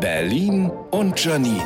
[0.00, 1.62] Berlin und Janine.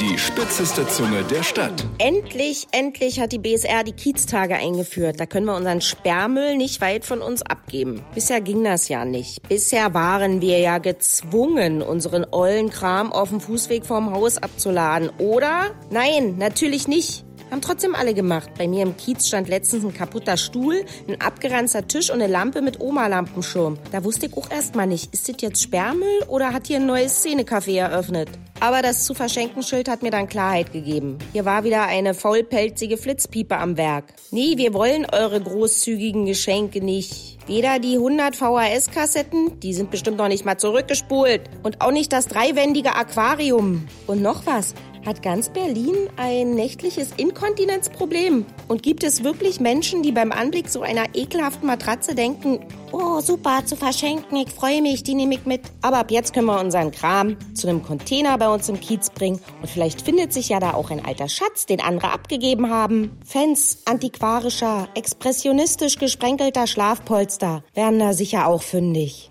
[0.00, 1.86] Die spitzeste Zunge der Stadt.
[1.98, 5.20] Endlich, endlich hat die BSR die Kieztage eingeführt.
[5.20, 8.04] Da können wir unseren Sperrmüll nicht weit von uns abgeben.
[8.14, 9.48] Bisher ging das ja nicht.
[9.48, 15.10] Bisher waren wir ja gezwungen, unseren ollen Kram auf dem Fußweg vorm Haus abzuladen.
[15.18, 15.70] Oder?
[15.90, 17.24] Nein, natürlich nicht.
[17.50, 18.50] Haben trotzdem alle gemacht.
[18.58, 22.62] Bei mir im Kiez stand letztens ein kaputter Stuhl, ein abgeranzter Tisch und eine Lampe
[22.62, 23.78] mit Oma-Lampenschirm.
[23.92, 27.24] Da wusste ich auch erstmal nicht, ist das jetzt Sperrmüll oder hat hier ein neues
[27.24, 28.28] Szenecafé eröffnet?
[28.60, 31.18] Aber das zu verschenken Schild hat mir dann Klarheit gegeben.
[31.32, 34.14] Hier war wieder eine faulpelzige Flitzpiepe am Werk.
[34.30, 37.38] Nee, wir wollen eure großzügigen Geschenke nicht.
[37.46, 42.26] Weder die 100 VHS-Kassetten, die sind bestimmt noch nicht mal zurückgespult, und auch nicht das
[42.26, 43.86] dreiwendige Aquarium.
[44.06, 44.72] Und noch was,
[45.06, 48.46] hat ganz Berlin ein nächtliches Inkontinenzproblem?
[48.68, 52.60] Und gibt es wirklich Menschen, die beim Anblick so einer ekelhaften Matratze denken,
[52.92, 55.62] oh super, zu verschenken, ich freue mich, die nehme ich mit.
[55.82, 59.40] Aber ab jetzt können wir unseren Kram zu einem Container bei uns im Kiez bringen
[59.60, 63.18] und vielleicht findet sich ja da auch ein alter Schatz, den andere abgegeben haben.
[63.24, 69.30] Fans antiquarischer, expressionistisch gesprenkelter Schlafpolster werden da sicher auch fündig.